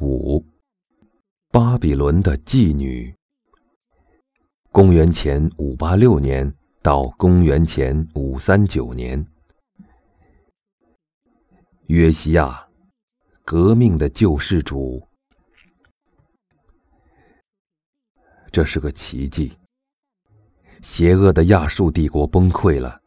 [0.00, 0.44] 五、
[1.52, 3.14] 巴比伦的妓女。
[4.72, 6.52] 公元前五八六年
[6.82, 9.24] 到公元前五三九年，
[11.86, 12.66] 约西亚，
[13.44, 15.06] 革命的救世主。
[18.50, 19.56] 这是个奇迹。
[20.82, 23.00] 邪恶的亚述帝国崩溃了，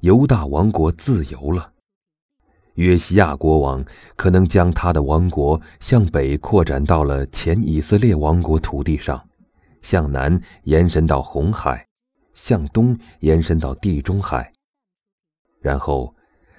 [0.00, 1.72] 犹大王国自由了。
[2.78, 3.84] 约西亚国王
[4.14, 9.20] 可能将他的王国向北扩展到了前以色列王国土地上，
[9.82, 11.84] 向南延伸到红海，
[12.34, 14.52] 向东延伸到地中海。
[15.60, 16.14] 然后，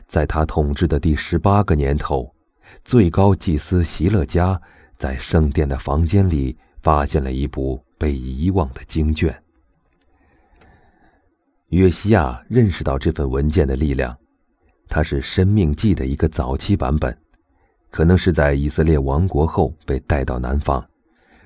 [0.07, 2.29] 在他统治的第十八个年头，
[2.83, 4.61] 最高祭司席勒加
[4.97, 9.41] 在圣殿的房间里发现了一部被遗忘的经卷。
[11.69, 14.13] 约西亚认识到这份文件的力量。
[14.89, 17.15] 它是《生命记》的一个早期版本，
[17.91, 20.83] 可能是在以色列亡国后被带到南方，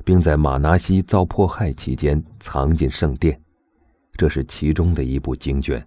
[0.05, 3.37] 并在马拿西遭迫害期间藏进圣殿。
[4.15, 5.85] 这是其中的一部经卷。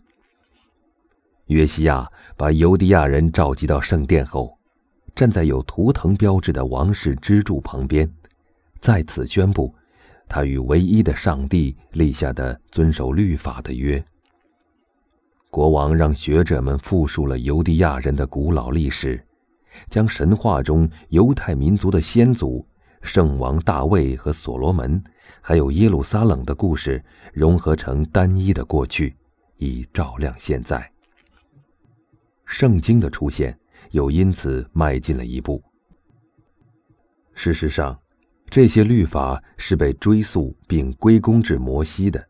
[1.47, 4.59] 约西亚把犹地亚人召集到圣殿后，
[5.15, 8.07] 站在有图腾标志的王室支柱旁边，
[8.81, 9.75] 在此宣布
[10.29, 14.05] 他与唯一的上帝立下的遵守律法的约。
[15.51, 19.25] 国王让学者们复述了犹地亚人的古老历史，
[19.89, 22.67] 将神话中犹太民族的先祖
[23.03, 25.03] 圣王大卫和所罗门，
[25.41, 29.17] 还有耶路撒冷的故事融合成单一的过去，
[29.57, 30.91] 以照亮现在。
[32.45, 33.59] 圣经的出现
[33.91, 35.63] 又因此迈进了一步。
[37.33, 37.99] 事实上，
[38.49, 42.25] 这些律法是被追溯并归功至摩西的。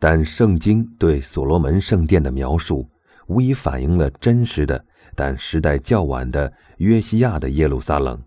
[0.00, 2.88] 但圣经对所罗门圣殿的描述，
[3.28, 4.82] 无疑反映了真实的，
[5.14, 8.20] 但时代较晚的约西亚的耶路撒冷，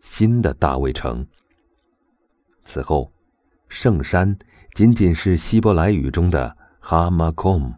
[0.00, 1.24] 新的大卫城。
[2.64, 3.12] 此后，
[3.68, 4.36] 圣山
[4.72, 7.74] 仅仅是希伯来语中的哈马孔，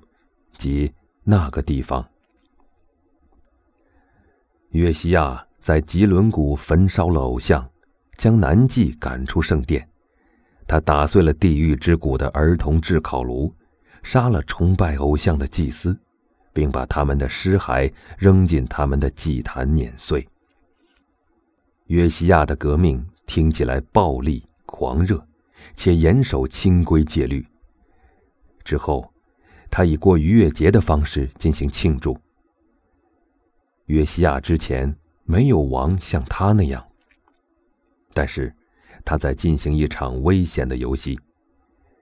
[0.56, 0.92] 即
[1.24, 2.08] 那个地方。
[4.68, 7.68] 约西亚在吉伦谷焚烧了偶像，
[8.16, 9.89] 将南祭赶出圣殿。
[10.70, 13.52] 他打碎了地狱之谷的儿童炙烤炉，
[14.04, 15.98] 杀了崇拜偶像的祭司，
[16.52, 20.24] 并把他们的尸骸扔进他们的祭坛碾碎。
[21.86, 25.20] 约西亚的革命听起来暴力狂热，
[25.74, 27.44] 且严守清规戒律。
[28.62, 29.12] 之后，
[29.72, 32.16] 他以过逾越节的方式进行庆祝。
[33.86, 34.94] 约西亚之前
[35.24, 36.86] 没有王像他那样，
[38.14, 38.54] 但是。
[39.04, 41.18] 他在进行一场危险的游戏。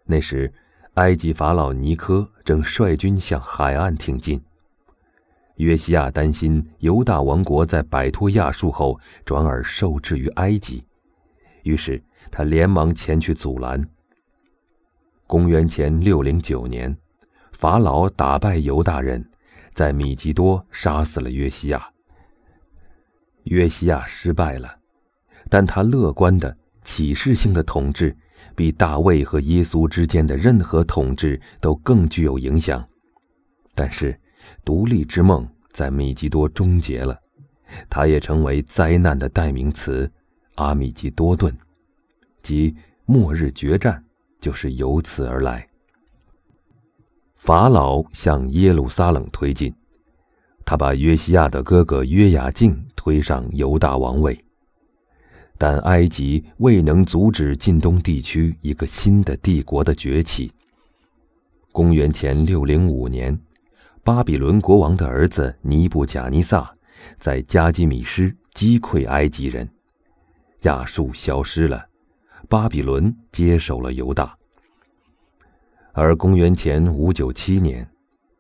[0.05, 0.53] 那时，
[0.95, 4.43] 埃及法老尼科正率军向海岸挺进。
[5.57, 10.85] 约西亚担心犹大王国在摆脱亚述后转而受制于埃及，
[11.63, 13.89] 于是他连忙前去阻拦。
[15.27, 16.97] 公元前六零九年，
[17.53, 19.25] 法老打败犹大人，
[19.73, 21.89] 在米吉多杀死了约西亚。
[23.45, 24.79] 约西亚失败了，
[25.49, 26.57] 但他乐观的。
[26.89, 28.17] 启示性的统治，
[28.57, 32.83] 比大卫和耶稣之间的任何统治都更具有影响。
[33.75, 34.19] 但是，
[34.65, 37.15] 独立之梦在米基多终结了，
[37.91, 40.11] 它也成为灾难的代名词——
[40.57, 41.55] 阿米基多顿，
[42.41, 42.75] 即
[43.05, 44.03] 末日决战，
[44.41, 45.69] 就是由此而来。
[47.35, 49.75] 法老向耶路撒冷推进，
[50.65, 54.43] 他把约西亚的哥哥约雅敬推上犹大王位。
[55.59, 60.51] 但埃及未能阻止近东地区一个新的帝国的崛起。
[61.73, 63.37] 公元前六零五年，
[64.05, 66.73] 巴比伦国王的儿子尼布贾尼撒
[67.19, 69.69] 在加基米施击溃埃及人，
[70.63, 71.85] 亚述消失了，
[72.49, 74.37] 巴比伦接手了犹大。
[75.93, 77.89] 而公元前五九七年，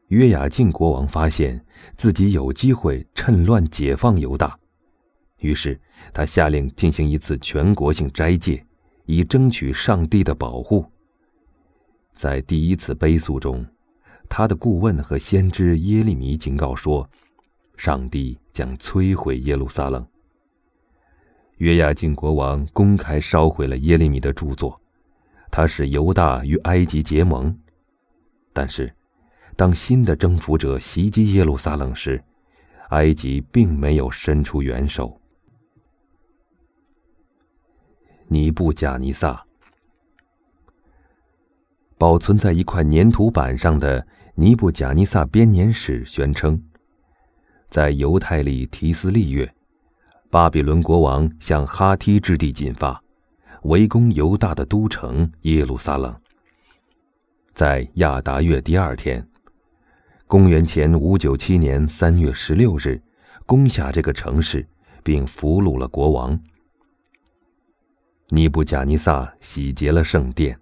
[0.08, 1.60] 约雅敬国王发现
[1.96, 4.56] 自己有机会趁乱解放犹大。
[5.38, 5.78] 于是，
[6.12, 8.64] 他下令进行一次全国性斋戒，
[9.06, 10.84] 以争取上帝的保护。
[12.14, 13.64] 在第一次悲诉中，
[14.28, 17.08] 他的顾问和先知耶利米警告说，
[17.76, 20.04] 上帝将摧毁耶路撒冷。
[21.58, 24.80] 约雅敬国王公开烧毁了耶利米的著作，
[25.50, 27.56] 他使犹大与埃及结盟。
[28.52, 28.92] 但是，
[29.54, 32.20] 当新的征服者袭击耶路撒冷时，
[32.90, 35.20] 埃及并没有伸出援手。
[38.30, 39.42] 尼布贾尼撒
[41.96, 44.02] 保存在一块粘土板上的
[44.34, 46.62] 《尼布贾尼撒编年史》宣称，
[47.70, 49.50] 在犹太历提斯利月，
[50.28, 53.02] 巴比伦国王向哈梯之地进发，
[53.62, 56.14] 围攻犹大的都城耶路撒冷。
[57.54, 59.26] 在亚达月第二天，
[60.26, 63.00] 公元前五九七年三月十六日，
[63.46, 64.68] 攻下这个城市，
[65.02, 66.38] 并俘虏了国王。
[68.30, 70.58] 尼布贾尼撒洗劫了圣殿，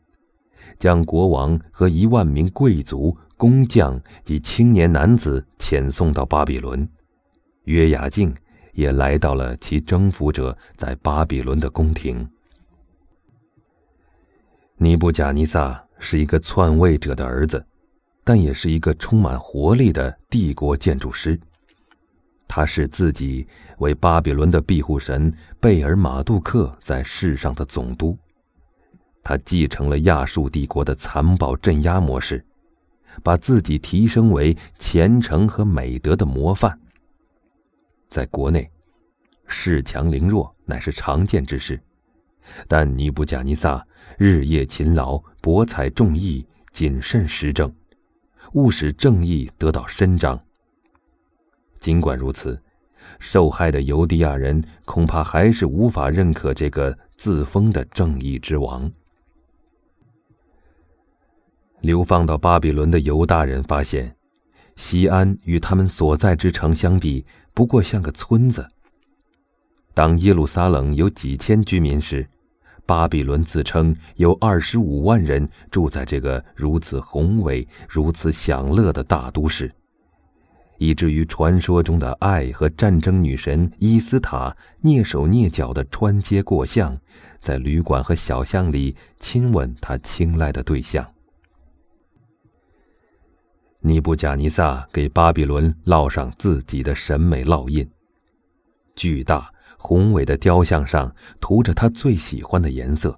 [0.78, 6.88] 将国王和一万名贵族、工匠及青年男子遣送到巴比伦。
[7.64, 8.32] 约雅敬
[8.72, 12.28] 也来到了其征服者在巴比伦的宫廷。
[14.76, 17.66] 尼布贾尼撒是一个篡位者的儿子，
[18.22, 21.36] 但也是一个充满活力的帝国建筑师。
[22.48, 23.46] 他视自己
[23.78, 28.16] 为巴比伦的庇护神贝尔马杜克在世上的总督。
[29.22, 32.44] 他继承了亚述帝国的残暴镇压模式，
[33.22, 36.78] 把自己提升为虔诚和美德的模范。
[38.08, 38.70] 在国内，
[39.48, 41.78] 恃强凌弱乃是常见之事，
[42.68, 43.84] 但尼布贾尼撒
[44.16, 47.74] 日夜勤劳，博采众议，谨慎施政，
[48.52, 50.40] 务使正义得到伸张。
[51.86, 52.60] 尽管如此，
[53.20, 58.90] 受害的犹地亚人恐怕还是无法认可这个自封的正义之王。
[61.82, 64.16] 流放到巴比伦的犹大人发现，
[64.74, 67.24] 西安与他们所在之城相比，
[67.54, 68.66] 不过像个村子。
[69.94, 72.26] 当耶路撒冷有几千居民时，
[72.84, 79.72] 巴比伦自称有二十五万人住在这个如此宏伟、如此享乐的大都市。
[80.78, 86.96] 以至于传说中的爱和战争女神伊斯塔蹑手蹑脚地穿街过巷，
[87.40, 91.06] 在旅馆和小巷里亲吻他青睐的对象。
[93.80, 97.88] 尼布贾尼撒给巴比伦烙上自己的审美烙印。
[98.96, 103.16] 巨大宏伟的雕像上涂着他最喜欢的颜色，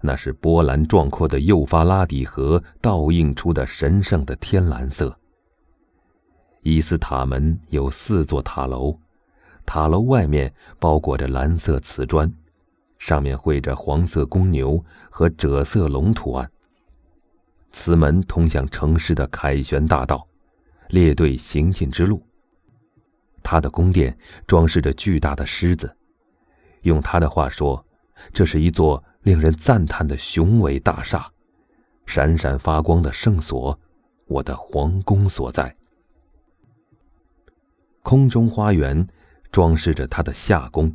[0.00, 5.18] 那是波澜壮阔的幼发拉底河倒映出的神圣的天蓝色。
[6.64, 8.98] 伊斯塔门有四座塔楼，
[9.66, 12.32] 塔楼外面包裹着蓝色瓷砖，
[12.98, 16.50] 上面绘着黄色公牛和赭色龙图案。
[17.70, 20.26] 此门通向城市的凯旋大道，
[20.88, 22.26] 列队行进之路。
[23.42, 24.16] 他的宫殿
[24.46, 25.94] 装饰着巨大的狮子，
[26.80, 27.84] 用他的话说，
[28.32, 31.30] 这是一座令人赞叹的雄伟大厦，
[32.06, 33.78] 闪闪发光的圣所，
[34.28, 35.76] 我的皇宫所在。
[38.04, 39.04] 空中花园
[39.50, 40.94] 装饰着他的夏宫。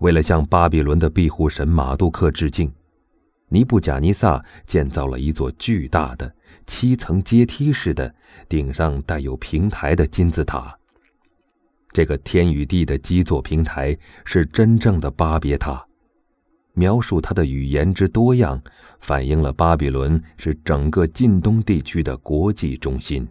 [0.00, 2.70] 为了向巴比伦的庇护神马杜克致敬，
[3.48, 6.34] 尼布贾尼撒建造了一座巨大的
[6.66, 8.12] 七层阶梯式的、
[8.48, 10.76] 顶上带有平台的金字塔。
[11.92, 15.86] 这个天与地的基座平台是真正的巴别塔。
[16.74, 18.60] 描述它的语言之多样，
[18.98, 23.28] 反映了巴比伦是整个近东地区的国际中心。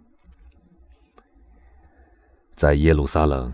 [2.62, 3.52] 在耶路撒冷，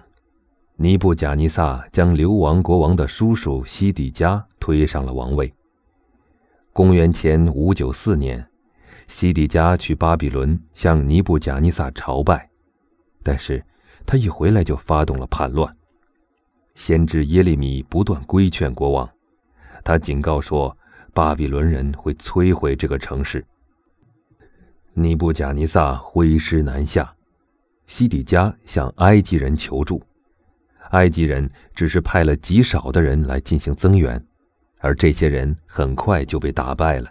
[0.76, 5.50] 尼布贾尼撒将流亡国王的叔叔西底家推上了王位。
[6.74, 8.46] 公元前五九四年，
[9.06, 12.50] 西底家去巴比伦向尼布贾尼撒朝拜，
[13.22, 13.64] 但是
[14.04, 15.74] 他一回来就发动了叛乱。
[16.74, 19.08] 先知耶利米不断规劝国王，
[19.82, 20.76] 他警告说，
[21.14, 23.42] 巴比伦人会摧毁这个城市。
[24.92, 27.14] 尼布贾尼撒挥师南下。
[27.88, 30.00] 西底家向埃及人求助，
[30.90, 34.22] 埃及人只是派了极少的人来进行增援，
[34.78, 37.10] 而这些人很快就被打败了。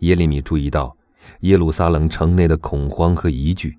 [0.00, 0.94] 耶利米注意到
[1.40, 3.76] 耶路撒冷城内的恐慌和疑惧，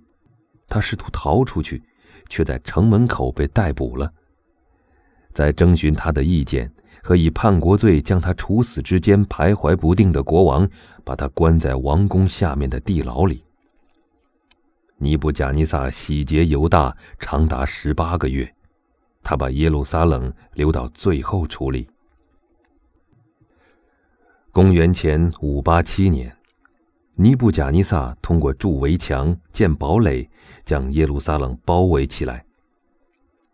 [0.67, 1.81] 他试图逃出去，
[2.29, 4.11] 却在城门口被逮捕了。
[5.33, 6.69] 在征询他的意见
[7.03, 10.67] 和以叛国罪将他处死之间徘徊不定的国王，
[11.03, 13.43] 把他关在王宫下面的地牢里。
[14.97, 18.55] 尼布贾尼撒洗劫犹大长达十八个月，
[19.21, 21.85] 他把耶路撒冷留到最后处理。
[24.51, 26.33] 公元前五八七年，
[27.15, 30.29] 尼布贾尼撒通过筑围墙、建堡垒，
[30.63, 32.45] 将耶路撒冷包围起来。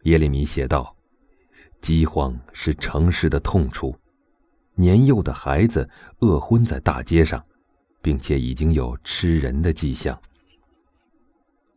[0.03, 0.95] 耶利米写道
[1.81, 3.95] ：“饥荒是城市的痛处，
[4.75, 7.43] 年幼的孩子饿昏在大街上，
[7.99, 10.15] 并且已经有吃人的迹象。”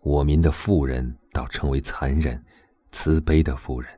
[0.04, 2.40] 我民的妇人倒成为残忍、
[2.92, 3.90] 慈悲的妇人。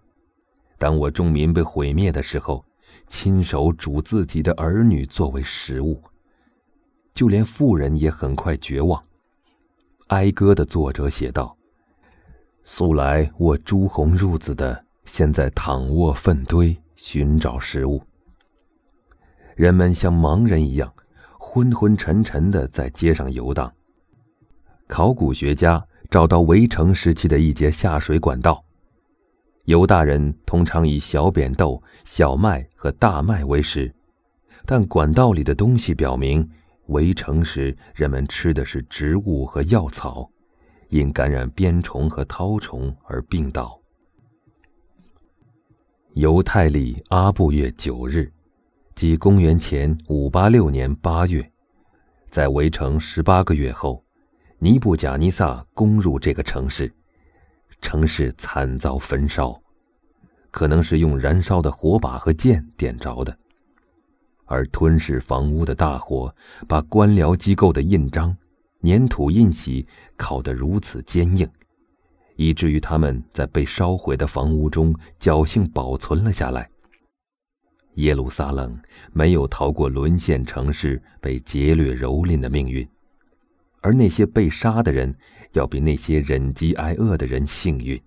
[0.78, 2.64] 当我众民被毁灭的时候，
[3.08, 6.00] 亲手煮自己的儿女作为食物。
[7.12, 9.02] 就连妇人也很快绝望。
[10.06, 11.56] 哀歌的作者写道
[12.62, 18.00] ：“素来我朱红褥子的现在躺卧粪堆，寻找食物。
[19.56, 20.94] 人们像盲人一样，
[21.36, 23.72] 昏昏沉沉的在街上游荡。
[24.86, 28.62] 考古学家找到围城时期的一节下水管道。
[29.64, 33.92] 犹大人通常以小扁豆、小麦和大麦为食，
[34.64, 36.48] 但管道里的东西表明，
[36.86, 40.30] 围城时人们吃的是植物和药草，
[40.88, 43.76] 因感染鞭虫和绦虫而病倒。
[46.14, 48.32] 犹太历阿布月九日。
[48.94, 51.52] 即公元前五八六年八月，
[52.30, 54.02] 在围城十八个月后，
[54.58, 56.90] 尼布贾尼撒攻入这个城市，
[57.82, 59.54] 城市惨遭焚烧，
[60.50, 63.36] 可能是用燃烧的火把和箭点着的。
[64.46, 66.34] 而吞噬房屋的大火，
[66.66, 68.34] 把官僚机构的印章、
[68.82, 69.86] 粘土印玺
[70.16, 71.46] 烤得如此坚硬，
[72.36, 76.70] 以至于他们在被烧毁的房屋中侥幸保存了下来。
[77.96, 78.78] 耶路撒冷
[79.12, 82.88] 没有逃过沦陷城市被劫掠蹂躏的命运，
[83.80, 85.14] 而那些被杀的人
[85.52, 88.00] 要比那些忍饥挨饿的人幸运。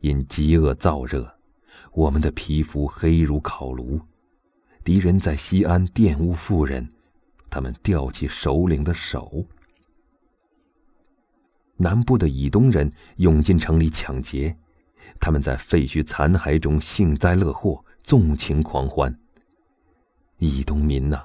[0.00, 1.32] 因饥饿燥热，
[1.92, 4.00] 我们的皮肤黑如烤炉。
[4.82, 6.92] 敌人在西安玷污妇人，
[7.48, 9.44] 他们吊起首领的手。
[11.76, 14.56] 南部的以东人涌进城里抢劫，
[15.20, 17.84] 他们在废墟残骸中幸灾乐祸。
[18.02, 19.16] 纵情狂欢。
[20.38, 21.22] 以东民呐，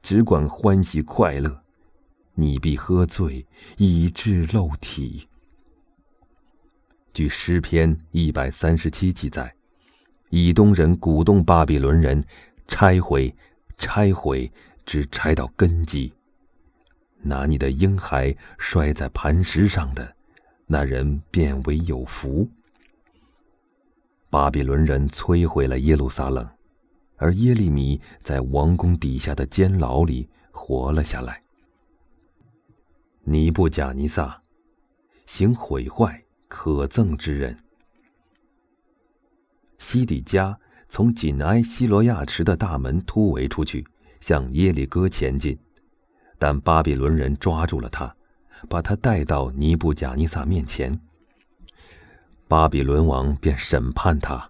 [0.00, 1.62] 只管欢喜快乐，
[2.38, 3.46] 你必喝醉，
[3.78, 5.26] 以致漏体。
[7.14, 9.54] 据诗篇一百三十七记载，
[10.28, 12.22] 以东人鼓动巴比伦人
[12.68, 13.34] 拆毁、
[13.78, 14.52] 拆毁，
[14.84, 16.12] 直拆到根基。
[17.22, 20.14] 拿你的婴孩摔在磐石上的，
[20.66, 22.46] 那人便为有福。
[24.28, 26.46] 巴比伦人摧毁了耶路撒冷，
[27.16, 31.40] 而耶利米在王宫底下的监牢里活了下来。
[33.28, 34.40] 尼布贾尼撒，
[35.26, 37.58] 行毁坏可憎之人。
[39.78, 40.56] 西底家
[40.88, 43.84] 从紧挨希罗亚池的大门突围出去，
[44.20, 45.58] 向耶利哥前进，
[46.38, 48.14] 但巴比伦人抓住了他，
[48.68, 50.96] 把他带到尼布贾尼撒面前。
[52.46, 54.48] 巴比伦王便审判他。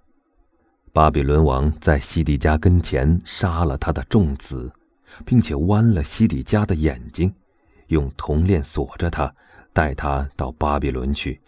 [0.92, 4.70] 巴比伦王在西底家跟前杀了他的众子，
[5.24, 7.34] 并且剜了西底家的眼睛，
[7.88, 9.34] 用铜链锁着他，
[9.72, 11.40] 带他到巴比伦去。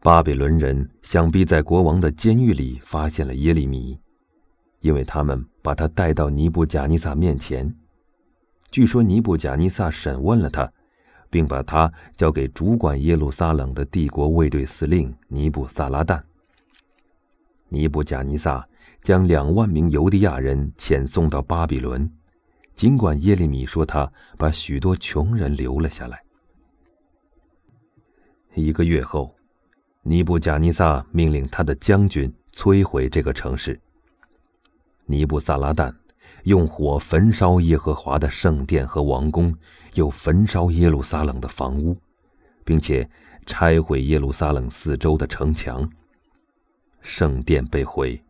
[0.00, 3.98] 巴比伦人想必在国王的监狱里发现了耶利米，
[4.80, 7.74] 因为他们把他带到尼布贾尼撒面前。
[8.70, 10.72] 据说尼布贾尼撒审问了他。
[11.32, 16.20] 并把他交给主管耶路撒冷的帝国卫队司令尼布萨拉旦。
[17.70, 18.68] 尼布贾尼撒
[19.00, 22.06] 将两万名犹地亚人遣送到巴比伦，
[22.82, 26.20] 尽管耶利米说他把许多穷人留了下来。
[28.56, 29.32] 一个月后，
[30.02, 33.80] 尼布贾尼撒命令他的将军摧毁这个城市。
[35.06, 35.94] 尼布萨拉旦。
[36.42, 39.54] 用火焚烧耶和华的圣殿和王宫，
[39.94, 41.96] 又焚烧耶路撒冷的房屋，
[42.64, 43.08] 并且
[43.46, 45.88] 拆毁耶路撒冷四周的城墙。
[47.00, 48.20] 圣殿被毁，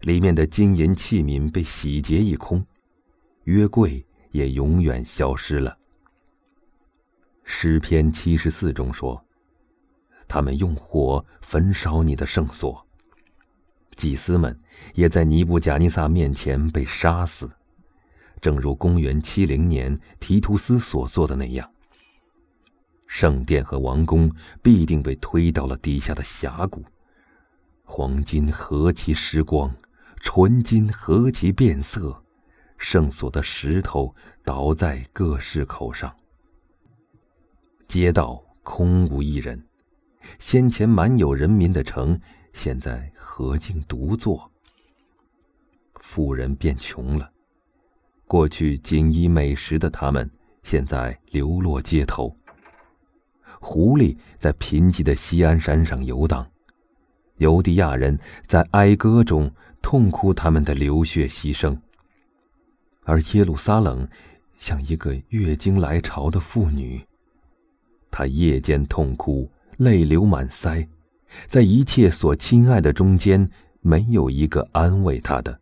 [0.00, 2.66] 里面的金银器皿被洗劫一空，
[3.44, 5.76] 约柜也永远消失了。
[7.44, 9.24] 诗篇七十四中说
[10.28, 12.86] ：“他们用火焚烧你的圣所。”
[13.94, 14.58] 祭司们
[14.94, 17.50] 也在尼布贾尼撒面前被杀死，
[18.40, 21.70] 正如公元七零年提图斯所做的那样。
[23.06, 26.82] 圣殿和王宫必定被推到了地下的峡谷，
[27.84, 29.70] 黄金何其失光，
[30.20, 32.24] 纯金何其变色，
[32.82, 34.12] 圣所的石头
[34.44, 36.12] 倒在各市口上，
[37.86, 39.64] 街道空无一人，
[40.40, 42.20] 先前满有人民的城。
[42.52, 44.50] 现在何竟独坐？
[45.94, 47.30] 富人变穷了，
[48.26, 50.28] 过去锦衣美食的他们，
[50.64, 52.36] 现在流落街头。
[53.60, 56.44] 狐狸在贫瘠的西安山上游荡，
[57.36, 59.48] 犹地亚人在哀歌中
[59.80, 61.80] 痛哭他们的流血牺牲，
[63.04, 64.06] 而耶路撒冷
[64.56, 67.04] 像一个月经来潮的妇女，
[68.10, 70.86] 她夜间痛哭，泪流满腮。
[71.48, 73.48] 在一切所亲爱的中间，
[73.80, 75.58] 没有一个安慰她的。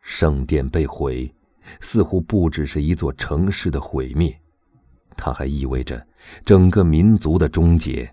[0.00, 1.32] 圣殿被毁，
[1.80, 4.34] 似乎不只是一座城市的毁灭，
[5.16, 6.04] 它还意味着
[6.44, 8.12] 整个民族的终结。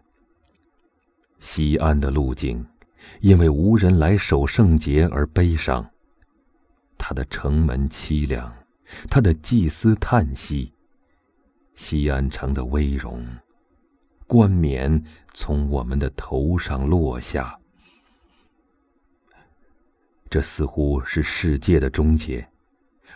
[1.40, 2.64] 西安的路径，
[3.22, 5.90] 因为无人来守圣节而悲伤。
[7.10, 8.54] 他的城门凄凉，
[9.10, 10.74] 他的祭司叹息。
[11.74, 13.26] 西安城的威荣，
[14.28, 17.58] 冠冕从我们的头上落下。
[20.30, 22.46] 这似乎是世界的终结，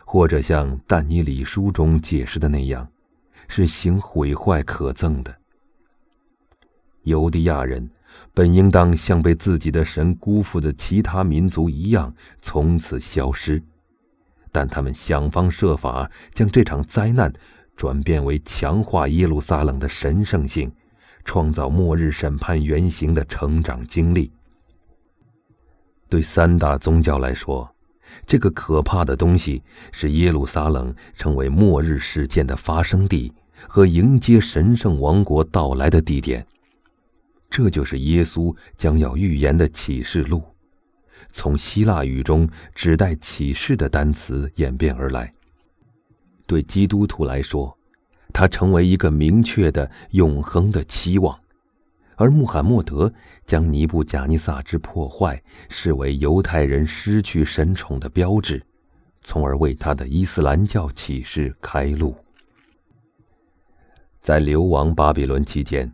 [0.06, 2.90] 或者像但尼里书中解释的那样，
[3.50, 5.38] 是行毁坏可憎的。
[7.04, 7.92] 犹地亚人
[8.34, 13.62] 本应当像被自己的神辜负的其他民族一样，从此消失，
[14.52, 17.32] 但他们想方设法将这场灾难
[17.76, 20.72] 转变为强化耶路撒冷的神圣性，
[21.24, 24.32] 创造末日审判原型的成长经历。
[26.10, 27.74] 对三大宗教来说，
[28.26, 33.32] 这个可怕的东西是耶路撒冷成为末日事件的发生地
[33.68, 36.46] 和迎接神圣王国到来的地点。
[37.50, 40.44] 这就是耶稣将要预言的启示录，
[41.32, 45.34] 从希腊语中指代启示的单词演变而来。
[46.46, 47.78] 对基督徒来说，
[48.34, 51.36] 它成为一个明确的永恒的期望；
[52.16, 53.14] 而穆罕默德
[53.46, 58.62] 将尼布贾尼撒之破坏视为犹太人失去神宠的标志，
[59.22, 62.16] 从而为他的伊斯兰教启示开路。
[64.22, 65.92] 在流亡巴比伦期间。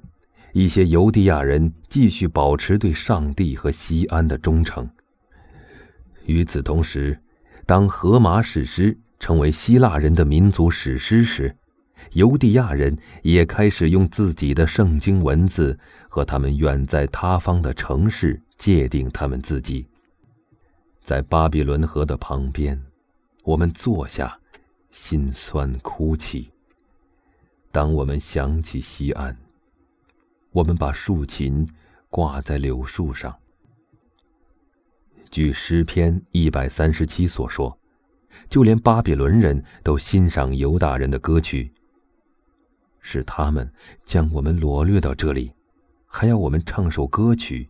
[0.54, 4.90] 一些犹地亚人继续保持对上帝和西安的忠诚。
[6.28, 7.20] 与此同时，
[7.66, 11.56] 当《荷马史诗》成为希腊人的民族史诗时，
[12.12, 19.88] 犹地亚人也开始用自己的圣经文字和他们远在他方的城市界定他们自己。
[21.02, 22.80] 在巴比伦河的旁边，
[23.44, 24.38] 我们坐下，
[24.92, 26.52] 心酸哭泣。
[27.72, 29.36] 当我们想起西安。
[30.52, 31.68] 我们把竖琴
[32.10, 33.36] 挂在柳树上。
[35.30, 37.78] 据诗篇一百三十七所说，
[38.50, 41.72] 就连巴比伦人都欣赏犹大人的歌曲。
[43.00, 43.72] 是他们
[44.04, 45.54] 将我们掳掠到这里，
[46.06, 47.70] 还要我们唱首歌曲。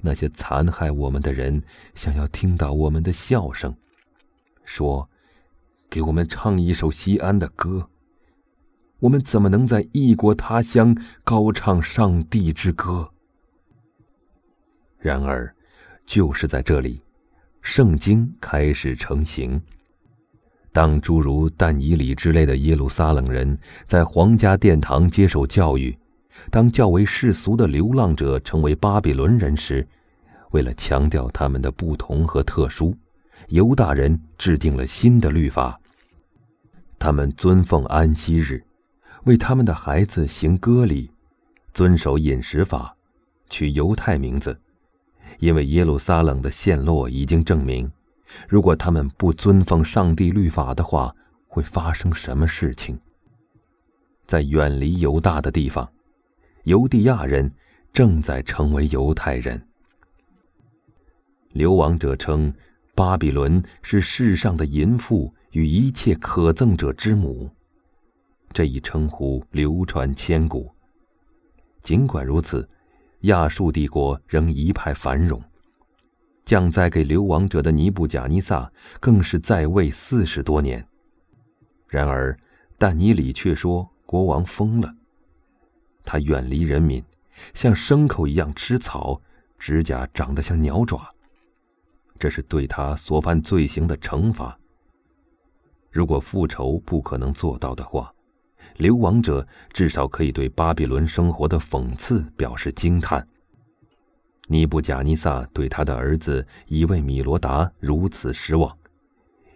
[0.00, 1.62] 那些残害我们的人
[1.94, 3.76] 想要听到我们的笑声，
[4.64, 5.08] 说
[5.88, 7.88] ：“给我们唱一首西安的歌。”
[8.98, 13.12] 我们怎么能在异国他乡高唱上帝之歌？
[14.98, 15.54] 然而，
[16.06, 17.00] 就是在这里，
[17.60, 19.60] 圣经开始成型。
[20.72, 25.96] 当诸如但以里之类的耶路撒冷人在皇家殿堂接受教育，
[26.50, 29.86] 当较为世俗的流浪者成为巴比伦人时，
[30.50, 32.96] 为了强调他们的不同和特殊，
[33.48, 35.78] 犹大人制定了新的律法。
[36.98, 38.62] 他们尊奉安息日。
[39.24, 41.08] 为他们的孩子行割礼，
[41.72, 42.92] 遵守饮食法，
[43.48, 44.60] 取犹太名字，
[45.38, 47.90] 因为耶路撒冷的陷落已经证明，
[48.48, 51.14] 如果他们不遵奉上帝律法的话，
[51.48, 52.98] 会发生什么事情？
[54.26, 55.90] 在远离犹大的地方，
[56.64, 57.52] 犹地亚人
[57.92, 59.60] 正在成为犹太人。
[61.50, 62.54] 流亡者称，
[62.94, 67.50] 巴比伦是世上的淫妇与一切可憎者之母。
[68.52, 70.70] 这一称呼流传千古。
[71.82, 72.66] 尽管如此，
[73.22, 75.42] 亚述帝国仍一派繁荣。
[76.44, 80.84] 降灾给流亡者的尼布贾尼撒更是在位四十多年。
[81.88, 82.36] 然而，
[82.78, 84.92] 但尼里却说国王疯了。
[86.04, 87.02] 他远离人民，
[87.54, 89.20] 像牲口一样吃草，
[89.56, 91.08] 指甲长得像鸟爪。
[92.18, 94.58] 这是对他所犯罪行的惩罚。
[95.90, 98.12] 如果复仇不可能做到的话，
[98.76, 103.26] 流亡者至少可以对巴比伦生活的讽刺表示惊叹。
[104.48, 108.76] 尼布贾尼撒对他的儿子以卫米罗达如此失望，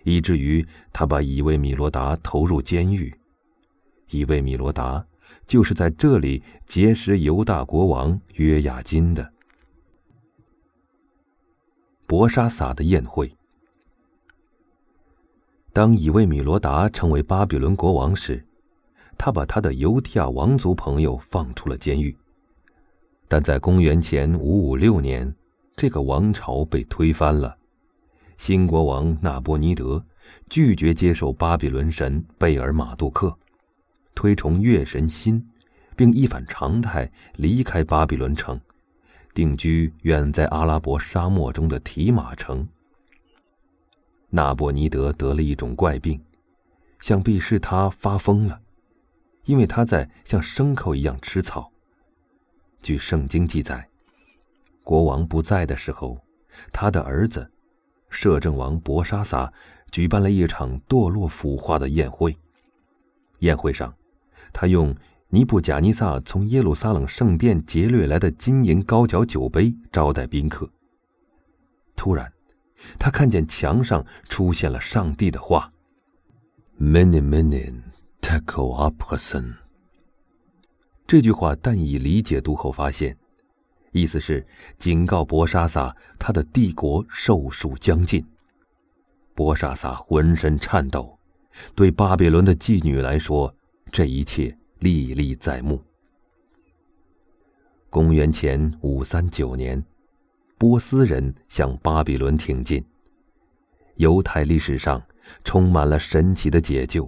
[0.04, 3.14] 以至于他把以卫米罗达投入监狱。
[4.10, 5.04] 以卫米罗达
[5.44, 9.32] 就是在这里结识犹大国王约雅金的。
[12.06, 13.30] 博沙撒的宴会。
[15.72, 18.45] 当以卫米罗达成为巴比伦国王时。
[19.18, 22.16] 他把他的犹地亚王族朋友放出了监狱，
[23.28, 25.34] 但在公元前五五六年，
[25.74, 27.56] 这个王朝被推翻了。
[28.36, 30.04] 新国王纳波尼德
[30.50, 33.34] 拒绝接受巴比伦神贝尔马杜克，
[34.14, 35.42] 推崇月神辛，
[35.96, 38.60] 并一反常态离开巴比伦城，
[39.32, 42.68] 定居远在阿拉伯沙漠中的提马城。
[44.28, 46.20] 纳波尼德得了一种怪病，
[47.00, 48.60] 想必是他发疯了。
[49.46, 51.72] 因为他在像牲口一样吃草。
[52.82, 53.88] 据圣经记载，
[54.84, 56.18] 国王不在的时候，
[56.72, 57.50] 他的儿子，
[58.10, 59.52] 摄政王博沙撒，
[59.90, 62.36] 举办了一场堕落腐化的宴会。
[63.40, 63.92] 宴会上，
[64.52, 64.94] 他用
[65.28, 70.70] 尼布贾尼撒从耶路撒冷圣殿劫掠来的金银高脚酒杯招待宾客。
[71.96, 72.32] 突然，
[72.98, 75.70] 他看见墙上出现了上帝的话
[76.80, 77.20] ：“Many,
[78.26, 79.54] many, tekel aprasen。”
[81.06, 83.16] 这句话，但以理解读后发现，
[83.92, 84.44] 意思是
[84.76, 88.24] 警告博沙萨，他的帝国寿数将近。
[89.34, 91.16] 博沙萨浑身颤抖，
[91.74, 93.54] 对巴比伦的妓女来说，
[93.92, 95.80] 这一切历历在目。
[97.88, 99.82] 公元前五三九年。
[100.58, 102.82] 波斯人向巴比伦挺进。
[103.96, 105.02] 犹太历史上
[105.44, 107.06] 充满了神奇的解救，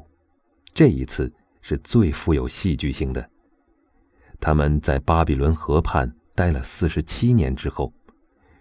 [0.78, 1.28] 这一次
[1.60, 3.28] 是最富有戏剧性的。
[4.38, 7.92] 他们在巴比伦河畔待了四十七年之后，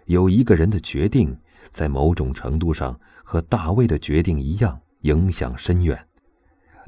[0.06, 1.38] 有一个人的决定，
[1.72, 5.96] 在某种程度上和大卫的决定一样，影响深远。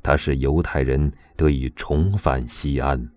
[0.03, 3.09] 他使犹太人得以重返西安。